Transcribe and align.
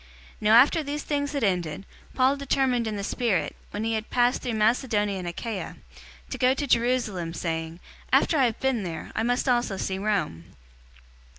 019:021 0.39 0.41
Now 0.41 0.55
after 0.55 0.81
these 0.81 1.03
things 1.03 1.33
had 1.33 1.43
ended, 1.43 1.85
Paul 2.15 2.35
determined 2.35 2.87
in 2.87 2.95
the 2.95 3.03
spirit, 3.03 3.55
when 3.69 3.83
he 3.83 3.93
had 3.93 4.09
passed 4.09 4.41
through 4.41 4.55
Macedonia 4.55 5.19
and 5.19 5.27
Achaia, 5.27 5.75
to 6.31 6.37
go 6.39 6.55
to 6.55 6.65
Jerusalem, 6.65 7.35
saying, 7.35 7.79
"After 8.11 8.35
I 8.39 8.45
have 8.45 8.59
been 8.59 8.81
there, 8.81 9.11
I 9.15 9.21
must 9.21 9.47
also 9.47 9.77
see 9.77 9.99
Rome." 9.99 10.55